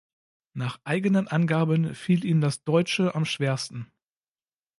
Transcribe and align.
Nach 0.53 0.79
eigenen 0.83 1.27
Angaben 1.27 1.93
fiel 1.93 2.25
ihm 2.25 2.41
das 2.41 2.63
Deutsche 2.63 3.13
am 3.13 3.23
Schwersten. 3.23 3.91